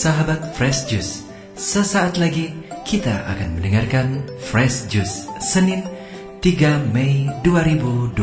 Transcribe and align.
sahabat 0.00 0.56
Fresh 0.56 0.88
Juice, 0.88 1.28
sesaat 1.60 2.16
lagi 2.16 2.56
kita 2.88 3.20
akan 3.28 3.60
mendengarkan 3.60 4.24
Fresh 4.40 4.88
Juice 4.88 5.28
Senin 5.44 5.84
3 6.40 6.88
Mei 6.88 7.28
2021 7.44 8.16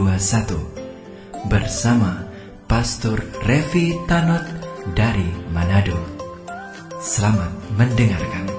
bersama 1.45 2.25
Pastor 2.65 3.21
Revi 3.45 3.93
Tanot 4.09 4.41
dari 4.97 5.29
Manado. 5.53 6.01
Selamat 6.97 7.53
mendengarkan. 7.77 8.56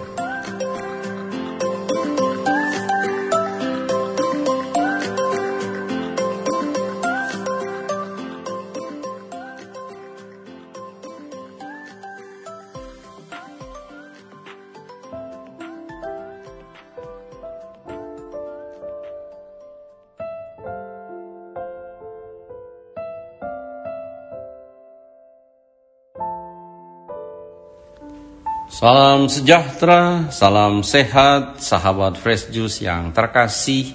Salam 28.78 29.26
sejahtera, 29.26 30.30
salam 30.30 30.86
sehat, 30.86 31.58
sahabat 31.58 32.14
Fresh 32.14 32.54
Juice 32.54 32.86
yang 32.86 33.10
terkasih. 33.10 33.90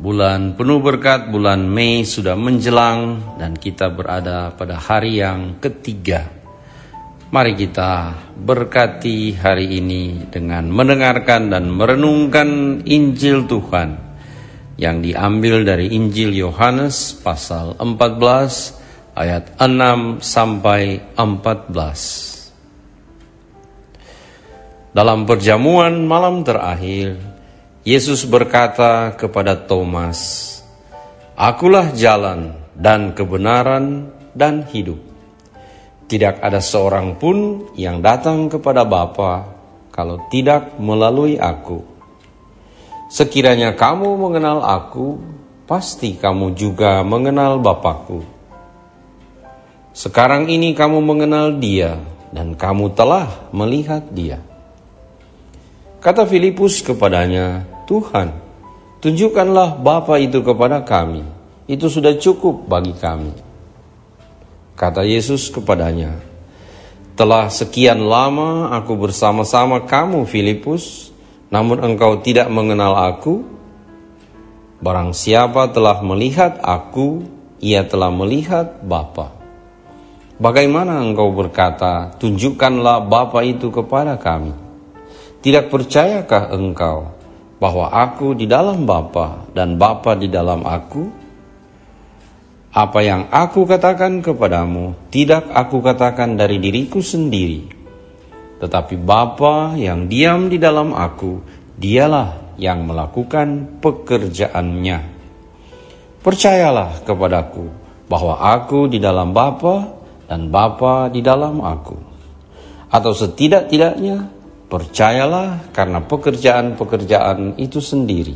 Bulan 0.00 0.56
penuh 0.56 0.80
berkat, 0.80 1.28
bulan 1.28 1.68
Mei 1.68 2.08
sudah 2.08 2.32
menjelang 2.32 3.36
dan 3.36 3.52
kita 3.52 3.92
berada 3.92 4.56
pada 4.56 4.80
hari 4.80 5.20
yang 5.20 5.60
ketiga. 5.60 6.32
Mari 7.28 7.52
kita 7.52 8.24
berkati 8.40 9.36
hari 9.36 9.76
ini 9.76 10.32
dengan 10.32 10.72
mendengarkan 10.72 11.52
dan 11.52 11.68
merenungkan 11.68 12.80
Injil 12.88 13.44
Tuhan 13.44 14.00
yang 14.80 15.04
diambil 15.04 15.60
dari 15.60 15.92
Injil 15.92 16.32
Yohanes 16.32 17.20
pasal 17.20 17.76
14 17.76 19.12
ayat 19.12 19.60
6 19.60 20.24
sampai 20.24 21.04
14. 21.20 22.33
Dalam 24.94 25.26
perjamuan 25.26 26.06
malam 26.06 26.46
terakhir, 26.46 27.18
Yesus 27.82 28.22
berkata 28.30 29.10
kepada 29.18 29.58
Thomas, 29.58 30.22
"Akulah 31.34 31.90
jalan 31.90 32.54
dan 32.78 33.10
kebenaran 33.10 34.14
dan 34.38 34.62
hidup. 34.70 35.02
Tidak 36.06 36.38
ada 36.38 36.62
seorang 36.62 37.18
pun 37.18 37.66
yang 37.74 38.06
datang 38.06 38.46
kepada 38.46 38.86
Bapa 38.86 39.50
kalau 39.90 40.30
tidak 40.30 40.78
melalui 40.78 41.42
Aku. 41.42 41.82
Sekiranya 43.10 43.74
kamu 43.74 44.14
mengenal 44.14 44.62
Aku, 44.62 45.18
pasti 45.66 46.14
kamu 46.14 46.54
juga 46.54 47.02
mengenal 47.02 47.58
Bapakku. 47.58 48.22
Sekarang 49.90 50.46
ini 50.46 50.70
kamu 50.70 51.02
mengenal 51.02 51.58
Dia 51.58 51.98
dan 52.30 52.54
kamu 52.54 52.94
telah 52.94 53.50
melihat 53.50 54.06
Dia." 54.14 54.53
Kata 56.04 56.28
Filipus 56.28 56.84
kepadanya, 56.84 57.64
Tuhan, 57.88 58.36
tunjukkanlah 59.00 59.80
Bapa 59.80 60.20
itu 60.20 60.44
kepada 60.44 60.84
kami. 60.84 61.24
Itu 61.64 61.88
sudah 61.88 62.20
cukup 62.20 62.68
bagi 62.68 62.92
kami. 62.92 63.32
Kata 64.76 65.00
Yesus 65.00 65.48
kepadanya, 65.48 66.20
telah 67.16 67.48
sekian 67.48 68.04
lama 68.04 68.68
aku 68.76 69.00
bersama-sama 69.00 69.88
kamu 69.88 70.28
Filipus, 70.28 71.08
namun 71.48 71.80
engkau 71.80 72.20
tidak 72.20 72.52
mengenal 72.52 73.00
aku. 73.00 73.40
Barang 74.84 75.16
siapa 75.16 75.72
telah 75.72 76.04
melihat 76.04 76.60
aku, 76.60 77.24
ia 77.64 77.80
telah 77.80 78.12
melihat 78.12 78.76
Bapa. 78.84 79.32
Bagaimana 80.36 81.00
engkau 81.00 81.32
berkata, 81.32 82.12
tunjukkanlah 82.20 83.08
Bapa 83.08 83.40
itu 83.40 83.72
kepada 83.72 84.20
kami? 84.20 84.63
Tidak 85.44 85.68
percayakah 85.68 86.56
engkau 86.56 87.12
bahwa 87.60 87.92
aku 87.92 88.32
di 88.32 88.48
dalam 88.48 88.88
Bapa 88.88 89.44
dan 89.52 89.76
Bapa 89.76 90.16
di 90.16 90.32
dalam 90.32 90.64
aku? 90.64 91.04
Apa 92.72 93.04
yang 93.04 93.28
aku 93.28 93.68
katakan 93.68 94.24
kepadamu 94.24 94.96
tidak 95.12 95.52
aku 95.52 95.84
katakan 95.84 96.40
dari 96.40 96.56
diriku 96.56 97.04
sendiri, 97.04 97.70
tetapi 98.56 98.96
Bapa 98.96 99.76
yang 99.76 100.08
diam 100.08 100.48
di 100.48 100.56
dalam 100.56 100.96
aku, 100.96 101.44
dialah 101.76 102.56
yang 102.56 102.88
melakukan 102.88 103.78
pekerjaannya. 103.84 104.98
Percayalah 106.24 107.04
kepadaku 107.04 107.68
bahwa 108.08 108.40
aku 108.40 108.88
di 108.88 108.96
dalam 108.96 109.36
Bapa 109.36 109.92
dan 110.24 110.48
Bapa 110.48 111.12
di 111.12 111.20
dalam 111.20 111.60
aku. 111.60 112.16
Atau 112.90 113.12
setidak-tidaknya 113.12 114.33
Percayalah 114.74 115.70
karena 115.70 116.02
pekerjaan-pekerjaan 116.02 117.62
itu 117.62 117.78
sendiri. 117.78 118.34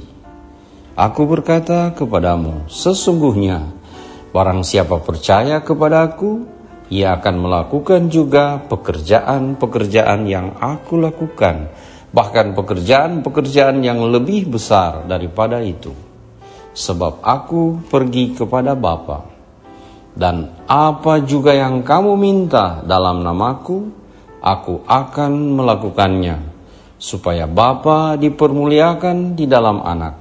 Aku 0.94 1.26
berkata 1.26 1.90
kepadamu, 1.90 2.70
sesungguhnya 2.70 3.66
barang 4.30 4.62
siapa 4.62 5.02
percaya 5.02 5.58
kepadaku, 5.66 6.46
ia 6.94 7.18
akan 7.18 7.42
melakukan 7.42 8.06
juga 8.06 8.62
pekerjaan-pekerjaan 8.70 10.30
yang 10.30 10.54
aku 10.62 11.02
lakukan, 11.02 11.74
bahkan 12.14 12.54
pekerjaan-pekerjaan 12.54 13.82
yang 13.82 13.98
lebih 14.06 14.46
besar 14.46 15.10
daripada 15.10 15.58
itu. 15.58 15.90
Sebab 16.70 17.18
aku 17.18 17.82
pergi 17.90 18.38
kepada 18.38 18.78
Bapa, 18.78 19.26
dan 20.14 20.54
apa 20.70 21.18
juga 21.18 21.50
yang 21.50 21.82
kamu 21.82 22.14
minta 22.14 22.78
dalam 22.86 23.26
namaku, 23.26 23.97
aku 24.42 24.86
akan 24.86 25.32
melakukannya, 25.58 26.36
supaya 26.98 27.46
Bapa 27.46 28.18
dipermuliakan 28.18 29.38
di 29.38 29.44
dalam 29.46 29.82
anak. 29.82 30.14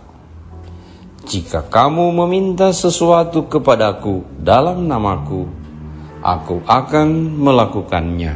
Jika 1.27 1.67
kamu 1.67 2.15
meminta 2.23 2.71
sesuatu 2.71 3.51
kepadaku 3.51 4.23
dalam 4.39 4.87
namaku, 4.87 5.43
aku 6.23 6.63
akan 6.63 7.35
melakukannya. 7.35 8.33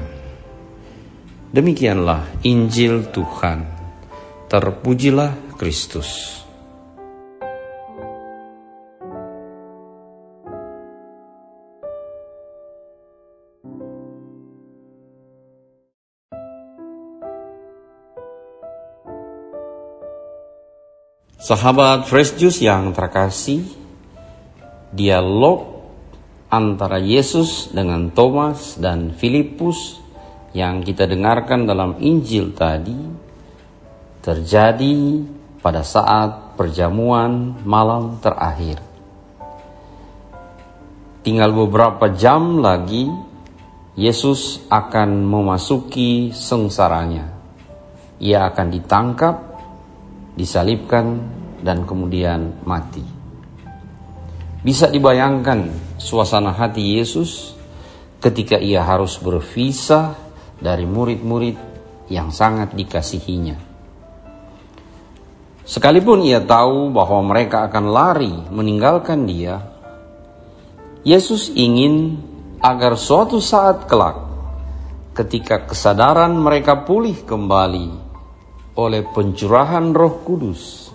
Demikianlah 1.56 2.44
Injil 2.44 3.08
Tuhan. 3.12 3.63
Terpujilah 4.52 5.56
Kristus. 5.56 6.44
Sahabat 21.41 22.06
Fresh 22.06 22.38
Juice 22.38 22.62
yang 22.62 22.94
terkasih, 22.94 23.66
dialog 24.94 25.90
antara 26.53 27.02
Yesus 27.02 27.74
dengan 27.74 28.13
Thomas 28.13 28.78
dan 28.78 29.09
Filipus 29.18 29.97
yang 30.53 30.85
kita 30.85 31.09
dengarkan 31.09 31.66
dalam 31.66 31.97
Injil 31.97 32.53
tadi 32.53 32.94
terjadi 34.22 34.94
pada 35.66 35.81
saat 35.81 36.53
perjamuan 36.53 37.57
malam 37.66 38.22
terakhir. 38.22 38.77
Tinggal 41.25 41.57
beberapa 41.57 42.06
jam 42.13 42.62
lagi 42.62 43.10
Yesus 43.98 44.62
akan 44.69 45.25
memasuki 45.25 46.30
sengsaranya. 46.38 47.33
Ia 48.21 48.45
akan 48.54 48.68
ditangkap 48.69 49.50
disalibkan, 50.36 51.22
dan 51.62 51.86
kemudian 51.86 52.66
mati. 52.66 53.06
Bisa 54.62 54.89
dibayangkan 54.89 55.69
suasana 55.98 56.54
hati 56.54 56.98
Yesus 56.98 57.54
ketika 58.22 58.57
ia 58.57 58.86
harus 58.86 59.18
berpisah 59.18 60.13
dari 60.62 60.86
murid-murid 60.86 61.57
yang 62.10 62.30
sangat 62.30 62.74
dikasihinya. 62.78 63.57
Sekalipun 65.66 66.25
ia 66.25 66.42
tahu 66.42 66.94
bahwa 66.94 67.22
mereka 67.25 67.66
akan 67.69 67.86
lari 67.89 68.33
meninggalkan 68.50 69.25
dia, 69.25 69.62
Yesus 71.01 71.50
ingin 71.54 72.22
agar 72.62 72.94
suatu 72.94 73.42
saat 73.42 73.89
kelak 73.89 74.22
ketika 75.18 75.66
kesadaran 75.66 76.38
mereka 76.38 76.86
pulih 76.86 77.25
kembali 77.25 78.00
oleh 78.75 79.03
pencurahan 79.03 79.91
Roh 79.91 80.23
Kudus, 80.23 80.91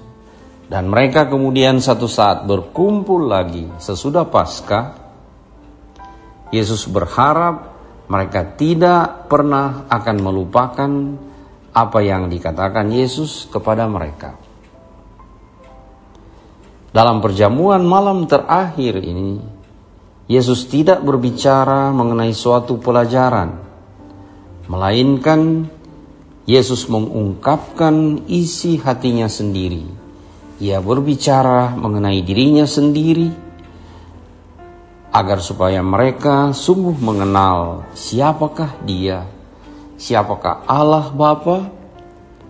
dan 0.67 0.89
mereka 0.89 1.29
kemudian 1.29 1.79
satu 1.79 2.09
saat 2.09 2.49
berkumpul 2.49 3.29
lagi 3.29 3.69
sesudah 3.79 4.27
Paskah. 4.27 5.05
Yesus 6.55 6.87
berharap 6.87 7.75
mereka 8.07 8.47
tidak 8.55 9.27
pernah 9.27 9.91
akan 9.91 10.17
melupakan 10.23 10.91
apa 11.75 11.99
yang 12.01 12.31
dikatakan 12.31 12.89
Yesus 12.89 13.51
kepada 13.51 13.85
mereka. 13.91 14.39
Dalam 16.95 17.21
perjamuan 17.21 17.85
malam 17.85 18.25
terakhir 18.25 19.05
ini, 19.05 19.37
Yesus 20.27 20.65
tidak 20.73 21.05
berbicara 21.05 21.93
mengenai 21.93 22.33
suatu 22.33 22.81
pelajaran, 22.81 23.61
melainkan 24.65 25.69
Yesus 26.47 26.87
mengungkapkan 26.87 28.23
isi 28.31 28.79
hatinya 28.79 29.27
sendiri. 29.27 29.83
Ia 30.63 30.79
berbicara 30.79 31.75
mengenai 31.75 32.23
dirinya 32.23 32.65
sendiri 32.71 33.35
agar 35.11 35.43
supaya 35.43 35.83
mereka 35.83 36.55
sungguh 36.55 37.03
mengenal 37.03 37.91
siapakah 37.99 38.79
Dia, 38.87 39.27
siapakah 39.99 40.63
Allah 40.71 41.11
Bapa, 41.11 41.67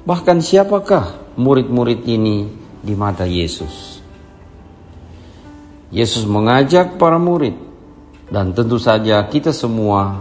bahkan 0.04 0.44
siapakah 0.44 1.16
murid-murid 1.40 2.04
ini 2.04 2.52
di 2.84 2.92
mata 2.92 3.24
Yesus. 3.24 3.96
Yesus 5.88 6.28
mengajak 6.28 7.00
para 7.00 7.16
murid 7.16 7.56
dan 8.28 8.52
tentu 8.52 8.76
saja 8.76 9.24
kita 9.24 9.56
semua 9.56 10.20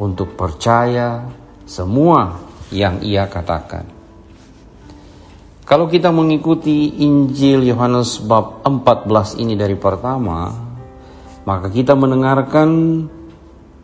untuk 0.00 0.32
percaya 0.32 1.28
semua 1.68 2.51
yang 2.72 3.04
ia 3.04 3.28
katakan. 3.28 3.84
Kalau 5.62 5.86
kita 5.86 6.10
mengikuti 6.10 7.04
Injil 7.06 7.62
Yohanes 7.68 8.18
bab 8.18 8.66
14 8.66 9.38
ini 9.38 9.54
dari 9.54 9.78
pertama, 9.78 10.50
maka 11.46 11.70
kita 11.70 11.94
mendengarkan 11.94 12.68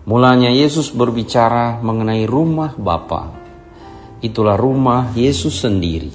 mulanya 0.09 0.51
Yesus 0.51 0.91
berbicara 0.91 1.79
mengenai 1.79 2.27
rumah 2.27 2.75
Bapa. 2.75 3.31
Itulah 4.19 4.59
rumah 4.59 5.15
Yesus 5.15 5.63
sendiri. 5.63 6.11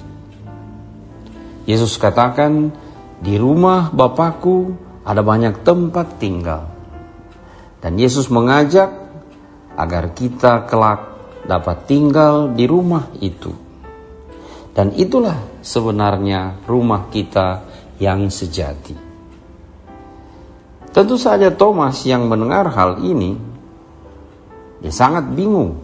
Yesus 1.64 1.96
katakan, 1.96 2.68
"Di 3.24 3.40
rumah 3.40 3.88
Bapakku 3.88 4.76
ada 5.04 5.20
banyak 5.20 5.62
tempat 5.62 6.16
tinggal. 6.16 6.64
Dan 7.84 8.00
Yesus 8.00 8.32
mengajak 8.32 8.88
agar 9.76 10.16
kita 10.16 10.64
kelak 10.64 11.13
dapat 11.44 11.88
tinggal 11.88 12.52
di 12.52 12.64
rumah 12.64 13.12
itu. 13.20 13.52
Dan 14.74 14.90
itulah 14.98 15.62
sebenarnya 15.62 16.66
rumah 16.66 17.06
kita 17.08 17.62
yang 18.02 18.26
sejati. 18.26 18.96
Tentu 20.90 21.16
saja 21.18 21.50
Thomas 21.54 22.02
yang 22.06 22.26
mendengar 22.26 22.70
hal 22.70 23.02
ini 23.02 23.38
dia 24.82 24.92
sangat 24.92 25.30
bingung 25.32 25.80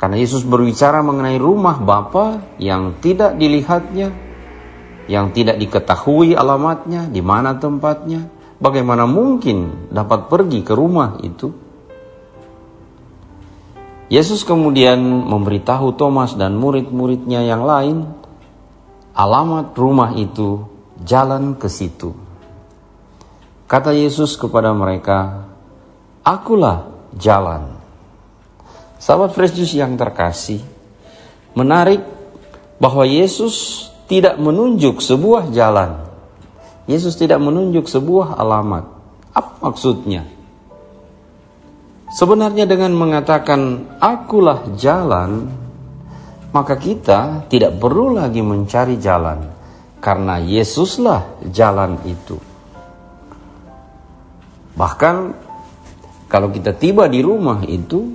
karena 0.00 0.18
Yesus 0.18 0.42
berbicara 0.44 1.00
mengenai 1.00 1.38
rumah 1.38 1.78
Bapa 1.78 2.56
yang 2.58 2.98
tidak 3.00 3.36
dilihatnya 3.38 4.24
yang 5.06 5.36
tidak 5.36 5.60
diketahui 5.60 6.32
alamatnya, 6.32 7.08
di 7.08 7.20
mana 7.20 7.56
tempatnya, 7.60 8.28
bagaimana 8.56 9.04
mungkin 9.04 9.88
dapat 9.92 10.32
pergi 10.32 10.64
ke 10.64 10.72
rumah 10.72 11.20
itu? 11.20 11.63
Yesus 14.14 14.46
kemudian 14.46 15.02
memberitahu 15.02 15.98
Thomas 15.98 16.38
dan 16.38 16.54
murid-muridnya 16.54 17.42
yang 17.42 17.66
lain 17.66 18.06
alamat 19.10 19.74
rumah 19.74 20.14
itu, 20.14 20.70
jalan 21.02 21.58
ke 21.58 21.66
situ. 21.66 22.14
Kata 23.66 23.90
Yesus 23.90 24.38
kepada 24.38 24.70
mereka, 24.70 25.50
"Akulah 26.22 26.94
jalan." 27.18 27.74
Sahabat 29.02 29.34
Fresh 29.34 29.58
Juice 29.58 29.82
yang 29.82 29.98
terkasih, 29.98 30.62
menarik 31.58 32.06
bahwa 32.78 33.02
Yesus 33.02 33.90
tidak 34.06 34.38
menunjuk 34.38 35.02
sebuah 35.02 35.50
jalan. 35.50 36.06
Yesus 36.86 37.18
tidak 37.18 37.42
menunjuk 37.42 37.90
sebuah 37.90 38.38
alamat. 38.38 38.86
Apa 39.34 39.58
maksudnya? 39.58 40.22
Sebenarnya 42.14 42.62
dengan 42.70 42.94
mengatakan 42.94 43.90
akulah 43.98 44.70
jalan, 44.78 45.50
maka 46.54 46.78
kita 46.78 47.50
tidak 47.50 47.74
perlu 47.82 48.14
lagi 48.14 48.38
mencari 48.38 48.94
jalan 49.02 49.42
karena 49.98 50.38
Yesuslah 50.38 51.42
jalan 51.50 51.98
itu. 52.06 52.38
Bahkan 54.78 55.14
kalau 56.30 56.54
kita 56.54 56.78
tiba 56.78 57.10
di 57.10 57.18
rumah 57.18 57.66
itu, 57.66 58.14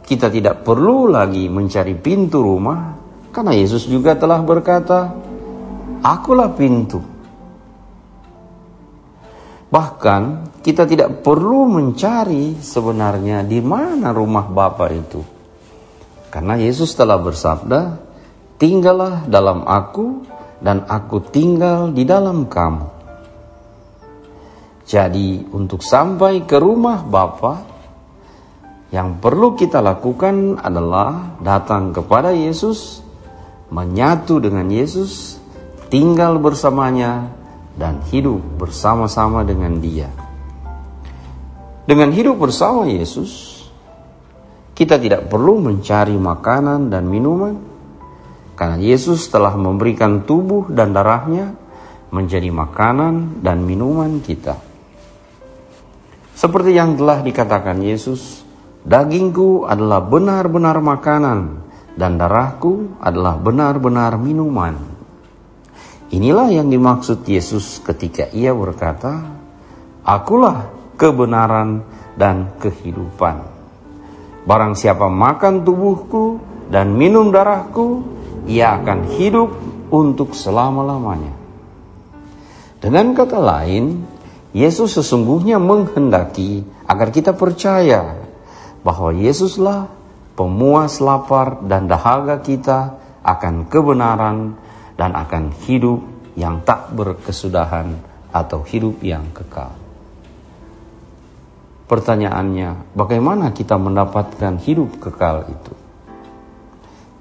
kita 0.00 0.32
tidak 0.32 0.64
perlu 0.64 1.12
lagi 1.12 1.52
mencari 1.52 1.92
pintu 2.00 2.40
rumah 2.40 2.96
karena 3.28 3.52
Yesus 3.52 3.84
juga 3.84 4.16
telah 4.16 4.40
berkata, 4.40 5.12
Akulah 6.00 6.48
pintu. 6.56 7.15
Bahkan 9.66 10.22
kita 10.62 10.86
tidak 10.86 11.26
perlu 11.26 11.66
mencari 11.66 12.58
sebenarnya 12.58 13.42
di 13.42 13.58
mana 13.58 14.14
rumah 14.14 14.46
Bapa 14.46 14.86
itu. 14.94 15.22
Karena 16.30 16.54
Yesus 16.54 16.94
telah 16.94 17.18
bersabda, 17.18 17.80
tinggallah 18.58 19.26
dalam 19.26 19.66
aku 19.66 20.22
dan 20.62 20.86
aku 20.86 21.18
tinggal 21.32 21.90
di 21.90 22.06
dalam 22.06 22.46
kamu. 22.46 22.86
Jadi 24.86 25.50
untuk 25.50 25.82
sampai 25.82 26.46
ke 26.46 26.62
rumah 26.62 27.02
Bapa, 27.02 27.76
yang 28.94 29.18
perlu 29.18 29.58
kita 29.58 29.82
lakukan 29.82 30.62
adalah 30.62 31.36
datang 31.42 31.90
kepada 31.90 32.30
Yesus 32.30 33.02
menyatu 33.70 34.38
dengan 34.38 34.70
Yesus, 34.70 35.42
tinggal 35.90 36.38
bersamanya, 36.38 37.34
dan 37.76 38.00
hidup 38.08 38.40
bersama-sama 38.56 39.44
dengan 39.44 39.78
Dia. 39.78 40.08
Dengan 41.86 42.10
hidup 42.10 42.42
bersama 42.42 42.88
Yesus, 42.88 43.62
kita 44.74 44.98
tidak 44.98 45.30
perlu 45.30 45.62
mencari 45.62 46.18
makanan 46.18 46.90
dan 46.90 47.06
minuman, 47.06 47.54
karena 48.58 48.80
Yesus 48.80 49.28
telah 49.28 49.54
memberikan 49.54 50.24
tubuh 50.24 50.66
dan 50.72 50.96
darahnya 50.96 51.54
menjadi 52.10 52.48
makanan 52.48 53.44
dan 53.44 53.62
minuman 53.62 54.18
kita. 54.24 54.56
Seperti 56.36 56.76
yang 56.76 56.96
telah 56.96 57.20
dikatakan 57.20 57.80
Yesus, 57.80 58.44
dagingku 58.84 59.68
adalah 59.68 60.04
benar-benar 60.04 60.80
makanan 60.80 61.64
dan 61.96 62.20
darahku 62.20 63.00
adalah 63.00 63.40
benar-benar 63.40 64.20
minuman. 64.20 64.95
Inilah 66.06 66.54
yang 66.54 66.70
dimaksud 66.70 67.26
Yesus 67.26 67.82
ketika 67.82 68.30
ia 68.30 68.54
berkata, 68.54 69.26
Akulah 70.06 70.70
kebenaran 70.94 71.82
dan 72.14 72.54
kehidupan. 72.62 73.42
Barang 74.46 74.78
siapa 74.78 75.10
makan 75.10 75.66
tubuhku 75.66 76.38
dan 76.70 76.94
minum 76.94 77.34
darahku, 77.34 78.06
ia 78.46 78.78
akan 78.78 79.18
hidup 79.18 79.50
untuk 79.90 80.30
selama-lamanya. 80.38 81.34
Dengan 82.78 83.10
kata 83.10 83.42
lain, 83.42 84.06
Yesus 84.54 84.94
sesungguhnya 84.94 85.58
menghendaki 85.58 86.62
agar 86.86 87.10
kita 87.10 87.34
percaya 87.34 88.14
bahwa 88.86 89.10
Yesuslah 89.10 89.90
pemuas 90.38 91.02
lapar 91.02 91.66
dan 91.66 91.90
dahaga 91.90 92.38
kita 92.38 92.94
akan 93.26 93.66
kebenaran 93.66 94.54
dan 94.96 95.12
akan 95.12 95.52
hidup 95.68 96.00
yang 96.36 96.64
tak 96.64 96.92
berkesudahan 96.92 97.96
atau 98.32 98.60
hidup 98.64 99.00
yang 99.00 99.32
kekal. 99.32 99.72
Pertanyaannya, 101.86 102.92
bagaimana 102.98 103.54
kita 103.54 103.78
mendapatkan 103.78 104.58
hidup 104.58 104.98
kekal 104.98 105.46
itu? 105.46 105.72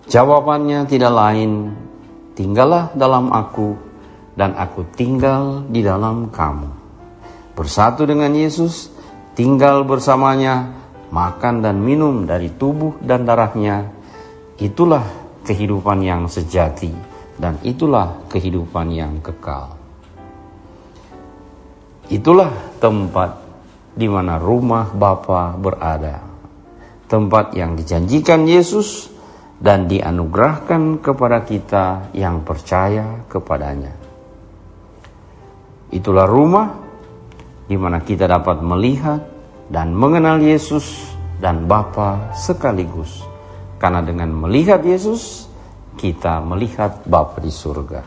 Jawabannya 0.10 0.90
tidak 0.90 1.14
lain, 1.14 1.52
tinggallah 2.34 2.90
dalam 2.98 3.30
aku 3.30 3.78
dan 4.34 4.58
aku 4.58 4.90
tinggal 4.98 5.64
di 5.70 5.86
dalam 5.86 6.34
kamu. 6.34 6.70
Bersatu 7.56 8.04
dengan 8.04 8.34
Yesus, 8.34 8.90
tinggal 9.38 9.86
bersamanya, 9.88 10.76
makan 11.14 11.62
dan 11.64 11.80
minum 11.80 12.28
dari 12.28 12.52
tubuh 12.52 13.00
dan 13.00 13.24
darahnya, 13.24 13.88
itulah 14.60 15.06
kehidupan 15.46 16.02
yang 16.04 16.26
sejati 16.26 17.15
dan 17.36 17.60
itulah 17.64 18.26
kehidupan 18.32 18.92
yang 18.96 19.20
kekal. 19.20 19.76
Itulah 22.08 22.54
tempat 22.78 23.42
di 23.96 24.06
mana 24.06 24.38
rumah 24.38 24.92
Bapa 24.94 25.58
berada. 25.58 26.22
Tempat 27.06 27.54
yang 27.54 27.78
dijanjikan 27.78 28.46
Yesus 28.46 29.10
dan 29.58 29.88
dianugerahkan 29.90 31.00
kepada 31.02 31.42
kita 31.46 32.12
yang 32.14 32.44
percaya 32.44 33.26
kepadanya. 33.30 33.94
Itulah 35.94 36.28
rumah 36.28 36.68
di 37.66 37.78
mana 37.78 38.02
kita 38.02 38.30
dapat 38.30 38.62
melihat 38.62 39.22
dan 39.70 39.94
mengenal 39.96 40.42
Yesus 40.42 41.14
dan 41.42 41.66
Bapa 41.66 42.36
sekaligus. 42.38 43.26
Karena 43.82 44.02
dengan 44.02 44.34
melihat 44.34 44.82
Yesus, 44.86 45.50
kita 45.96 46.44
melihat 46.44 47.08
Bapa 47.08 47.40
di 47.40 47.50
surga. 47.50 48.04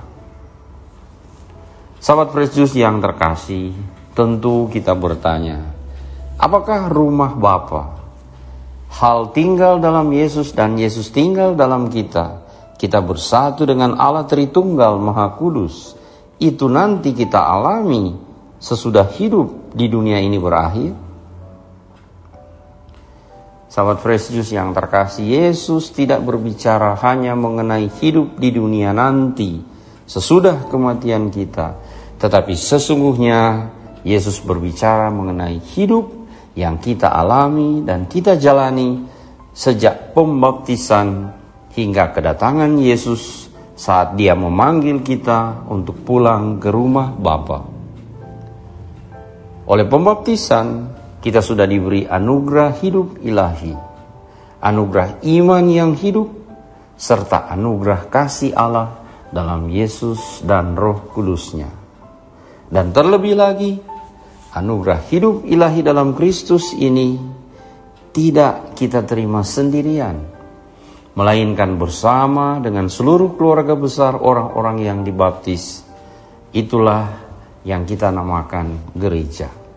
Sahabat 1.99 2.31
Yesus 2.31 2.79
yang 2.79 3.03
terkasih, 3.03 3.75
tentu 4.15 4.71
kita 4.71 4.95
bertanya, 4.95 5.75
apakah 6.39 6.87
rumah 6.87 7.35
Bapa? 7.35 7.99
Hal 8.89 9.35
tinggal 9.35 9.83
dalam 9.83 10.15
Yesus 10.15 10.55
dan 10.55 10.79
Yesus 10.79 11.11
tinggal 11.11 11.59
dalam 11.59 11.91
kita. 11.91 12.47
Kita 12.79 13.03
bersatu 13.03 13.67
dengan 13.67 13.99
Allah 13.99 14.25
Tritunggal 14.25 14.97
Maha 15.03 15.35
Kudus. 15.35 15.99
Itu 16.39 16.71
nanti 16.71 17.11
kita 17.13 17.43
alami 17.43 18.15
sesudah 18.63 19.11
hidup 19.19 19.75
di 19.75 19.91
dunia 19.91 20.23
ini 20.23 20.39
berakhir 20.39 21.08
Sahabat 23.69 24.01
Fresh 24.01 24.33
Juice 24.33 24.57
yang 24.57 24.73
terkasih, 24.73 25.29
Yesus 25.29 25.93
tidak 25.93 26.25
berbicara 26.25 26.97
hanya 27.05 27.37
mengenai 27.37 27.93
hidup 28.01 28.41
di 28.41 28.49
dunia 28.49 28.97
nanti 28.97 29.61
sesudah 30.09 30.73
kematian 30.73 31.29
kita, 31.29 31.77
tetapi 32.17 32.57
sesungguhnya 32.57 33.69
Yesus 34.09 34.41
berbicara 34.41 35.13
mengenai 35.13 35.61
hidup 35.77 36.09
yang 36.57 36.81
kita 36.81 37.13
alami 37.13 37.85
dan 37.85 38.09
kita 38.09 38.41
jalani 38.41 39.05
sejak 39.53 40.17
pembaptisan 40.17 41.29
hingga 41.77 42.17
kedatangan 42.17 42.73
Yesus 42.81 43.53
saat 43.77 44.17
dia 44.17 44.33
memanggil 44.35 45.05
kita 45.05 45.69
untuk 45.69 46.03
pulang 46.09 46.57
ke 46.57 46.73
rumah 46.73 47.13
Bapa. 47.15 47.69
Oleh 49.69 49.85
pembaptisan, 49.85 50.98
kita 51.19 51.43
sudah 51.43 51.67
diberi 51.67 52.07
anugerah 52.07 52.79
hidup 52.79 53.19
ilahi, 53.23 53.75
anugerah 54.63 55.23
iman 55.27 55.65
yang 55.67 55.93
hidup, 55.99 56.31
serta 56.95 57.51
anugerah 57.51 58.07
kasih 58.07 58.55
Allah 58.55 59.03
dalam 59.35 59.67
Yesus 59.67 60.43
dan 60.47 60.79
Roh 60.79 61.11
Kudusnya. 61.11 61.71
Dan 62.69 62.95
terlebih 62.95 63.35
lagi, 63.35 63.81
anugerah 64.55 65.01
hidup 65.11 65.43
ilahi 65.49 65.81
dalam 65.83 66.15
Kristus 66.15 66.71
ini 66.77 67.19
tidak 68.15 68.79
kita 68.79 69.03
terima 69.03 69.43
sendirian, 69.43 70.23
melainkan 71.19 71.75
bersama 71.79 72.63
dengan 72.63 72.87
seluruh 72.87 73.35
keluarga 73.35 73.75
besar 73.75 74.15
orang-orang 74.19 74.87
yang 74.87 74.99
dibaptis. 75.03 75.83
Itulah 76.55 77.11
yang 77.67 77.85
kita 77.85 78.09
namakan 78.09 78.95
gereja. 78.97 79.68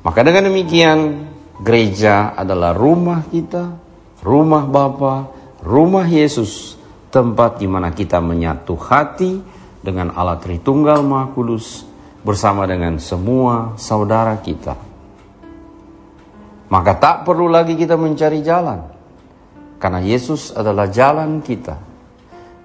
Maka 0.00 0.24
dengan 0.24 0.48
demikian 0.48 1.28
gereja 1.60 2.32
adalah 2.32 2.72
rumah 2.72 3.20
kita, 3.28 3.76
rumah 4.24 4.64
Bapa, 4.64 5.28
rumah 5.60 6.08
Yesus, 6.08 6.80
tempat 7.12 7.60
di 7.60 7.68
mana 7.68 7.92
kita 7.92 8.16
menyatu 8.22 8.80
hati 8.80 9.42
dengan 9.84 10.14
Allah 10.16 10.40
Tritunggal 10.40 11.04
Maha 11.04 11.32
Kudus 11.36 11.84
bersama 12.24 12.64
dengan 12.64 12.96
semua 12.96 13.76
saudara 13.76 14.40
kita. 14.40 14.76
Maka 16.70 16.92
tak 16.96 17.16
perlu 17.26 17.50
lagi 17.50 17.74
kita 17.74 17.98
mencari 17.98 18.40
jalan, 18.40 18.80
karena 19.82 20.00
Yesus 20.00 20.54
adalah 20.54 20.86
jalan 20.88 21.42
kita. 21.42 21.76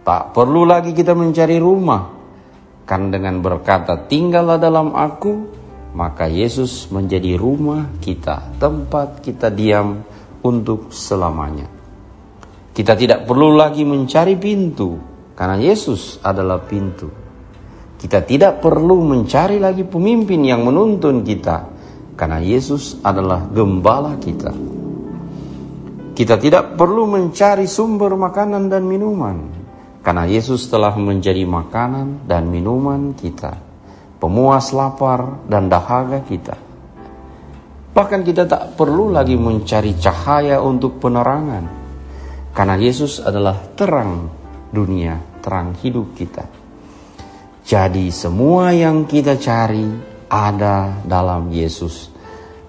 Tak 0.06 0.32
perlu 0.32 0.64
lagi 0.64 0.94
kita 0.94 1.18
mencari 1.18 1.58
rumah, 1.58 2.14
karena 2.86 3.18
dengan 3.18 3.42
berkata 3.42 3.98
tinggallah 4.06 4.62
dalam 4.62 4.94
aku, 4.94 5.65
maka 5.96 6.28
Yesus 6.28 6.92
menjadi 6.92 7.40
rumah 7.40 7.88
kita, 8.04 8.60
tempat 8.60 9.24
kita 9.24 9.48
diam 9.48 10.04
untuk 10.44 10.92
selamanya. 10.92 11.72
Kita 12.76 13.00
tidak 13.00 13.24
perlu 13.24 13.56
lagi 13.56 13.88
mencari 13.88 14.36
pintu, 14.36 15.00
karena 15.40 15.56
Yesus 15.56 16.20
adalah 16.20 16.60
pintu. 16.68 17.08
Kita 17.96 18.20
tidak 18.28 18.60
perlu 18.60 19.08
mencari 19.08 19.56
lagi 19.56 19.88
pemimpin 19.88 20.44
yang 20.44 20.68
menuntun 20.68 21.24
kita, 21.24 21.72
karena 22.20 22.44
Yesus 22.44 23.00
adalah 23.00 23.48
gembala 23.48 24.20
kita. 24.20 24.52
Kita 26.12 26.36
tidak 26.36 26.76
perlu 26.76 27.08
mencari 27.08 27.64
sumber 27.72 28.20
makanan 28.20 28.68
dan 28.68 28.84
minuman, 28.84 29.48
karena 30.04 30.28
Yesus 30.28 30.68
telah 30.68 30.92
menjadi 31.00 31.48
makanan 31.48 32.28
dan 32.28 32.52
minuman 32.52 33.16
kita 33.16 33.75
pemuas 34.20 34.72
lapar 34.72 35.46
dan 35.46 35.68
dahaga 35.68 36.24
kita. 36.24 36.56
Bahkan 37.96 38.22
kita 38.28 38.44
tak 38.44 38.76
perlu 38.76 39.08
lagi 39.08 39.40
mencari 39.40 39.96
cahaya 39.96 40.60
untuk 40.60 41.00
penerangan, 41.00 41.64
karena 42.52 42.76
Yesus 42.76 43.24
adalah 43.24 43.56
terang 43.72 44.28
dunia, 44.68 45.16
terang 45.40 45.72
hidup 45.80 46.12
kita. 46.12 46.44
Jadi, 47.64 48.12
semua 48.12 48.76
yang 48.76 49.08
kita 49.08 49.40
cari 49.40 49.88
ada 50.28 50.92
dalam 51.08 51.48
Yesus, 51.56 52.12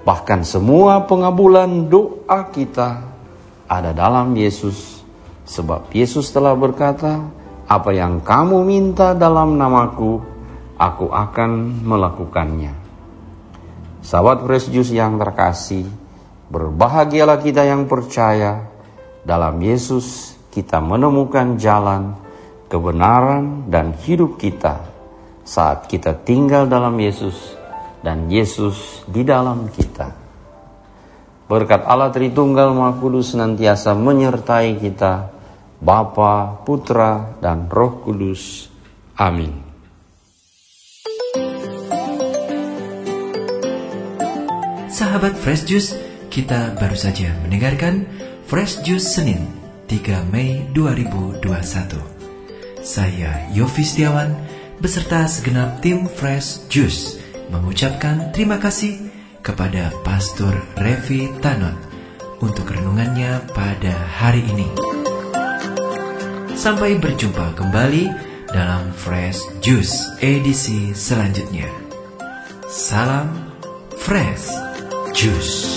bahkan 0.07 0.47
semua 0.47 1.03
pengabulan 1.11 1.91
doa 1.91 2.47
kita 2.55 3.03
ada 3.67 3.91
dalam 3.91 4.31
Yesus, 4.39 5.03
sebab 5.43 5.91
Yesus 5.91 6.31
telah 6.31 6.55
berkata, 6.55 7.27
"Apa 7.67 7.91
yang 7.91 8.23
kamu 8.23 8.63
minta 8.63 9.11
dalam 9.11 9.59
namaku." 9.59 10.36
Aku 10.77 11.09
akan 11.11 11.83
melakukannya. 11.85 12.73
Sahabat 14.05 14.47
Fresh 14.47 14.71
yang 14.95 15.19
terkasih, 15.19 15.89
berbahagialah 16.53 17.43
kita 17.43 17.67
yang 17.67 17.91
percaya 17.91 18.71
dalam 19.27 19.59
Yesus 19.59 20.39
kita 20.55 20.79
menemukan 20.79 21.59
jalan, 21.59 22.15
kebenaran, 22.71 23.67
dan 23.67 23.93
hidup 23.99 24.39
kita 24.39 24.87
saat 25.43 25.91
kita 25.91 26.15
tinggal 26.23 26.71
dalam 26.71 26.95
Yesus 26.97 27.59
dan 28.07 28.31
Yesus 28.31 29.03
di 29.11 29.27
dalam 29.27 29.67
kita. 29.75 30.15
Berkat 31.47 31.87
Allah 31.87 32.11
Tritunggal 32.11 32.75
Maha 32.75 32.99
Kudus 32.99 33.35
senantiasa 33.35 33.95
menyertai 33.95 34.79
kita, 34.79 35.31
Bapa, 35.79 36.63
Putra, 36.63 37.39
dan 37.43 37.71
Roh 37.71 38.03
Kudus. 38.03 38.67
Amin. 39.19 39.66
Sahabat 44.97 45.37
Fresh 45.37 45.69
Juice, 45.69 45.93
kita 46.33 46.73
baru 46.81 46.97
saja 46.97 47.29
mendengarkan 47.45 48.09
Fresh 48.49 48.81
Juice 48.81 49.05
Senin 49.05 49.45
3 49.93 50.25
Mei 50.33 50.65
2021. 50.73 52.01
Saya 52.81 53.45
Yofi 53.53 53.85
Setiawan 53.85 54.33
beserta 54.81 55.29
segenap 55.29 55.85
tim 55.85 56.09
Fresh 56.09 56.73
Juice 56.73 57.21
mengucapkan 57.53 58.33
terima 58.33 58.57
kasih 58.57 59.13
kepada 59.45 59.93
Pastor 60.01 60.57
Revi 60.81 61.29
Tanot 61.45 61.77
untuk 62.41 62.65
renungannya 62.65 63.53
pada 63.53 63.93
hari 64.17 64.49
ini. 64.49 64.73
Sampai 66.57 66.97
berjumpa 66.97 67.53
kembali 67.53 68.09
dalam 68.49 68.97
Fresh 68.97 69.61
Juice 69.61 70.17
edisi 70.25 70.97
selanjutnya. 70.97 71.69
Salam 72.65 73.29
Fresh. 74.01 74.66
Juice. 75.17 75.76